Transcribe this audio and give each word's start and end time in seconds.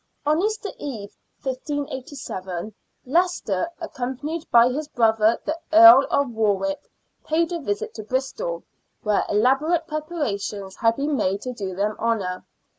On 0.25 0.41
Easter 0.41 0.71
Eve, 0.79 1.15
1587, 1.43 2.73
Leicester, 3.05 3.69
accompanied 3.79 4.49
by 4.49 4.67
his 4.67 4.87
brother 4.87 5.39
the 5.45 5.55
Earl 5.71 6.07
of 6.09 6.31
Warwick, 6.31 6.89
paid 7.23 7.51
a 7.51 7.59
visit 7.59 7.93
to 7.93 8.03
Bristol, 8.03 8.63
where 9.03 9.23
elaborate 9.29 9.85
preparations 9.85 10.77
had 10.77 10.95
been 10.95 11.15
made 11.15 11.41
to 11.43 11.53
do 11.53 11.75
them 11.75 11.95
honour. 11.99 12.43